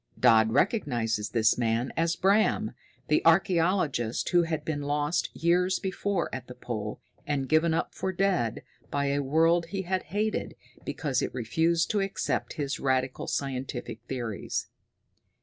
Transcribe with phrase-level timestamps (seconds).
[0.19, 2.71] Dodd recognizes this man as Bram,
[3.07, 8.11] the archaeologist who had been lost years before at the Pole and given up for
[8.11, 14.01] dead by a world he had hated because it refused to accept his radical scientific
[14.07, 14.69] theories.